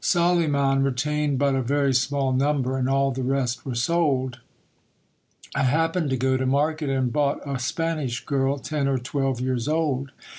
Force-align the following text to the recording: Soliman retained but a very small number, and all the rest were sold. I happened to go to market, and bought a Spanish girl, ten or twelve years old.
Soliman 0.03 0.81
retained 0.83 1.37
but 1.37 1.53
a 1.53 1.61
very 1.61 1.93
small 1.93 2.33
number, 2.33 2.75
and 2.75 2.89
all 2.89 3.11
the 3.11 3.21
rest 3.21 3.67
were 3.67 3.75
sold. 3.75 4.39
I 5.53 5.61
happened 5.61 6.09
to 6.09 6.17
go 6.17 6.37
to 6.37 6.45
market, 6.47 6.89
and 6.89 7.13
bought 7.13 7.39
a 7.45 7.59
Spanish 7.59 8.25
girl, 8.25 8.57
ten 8.57 8.87
or 8.87 8.97
twelve 8.97 9.39
years 9.39 9.67
old. 9.67 10.09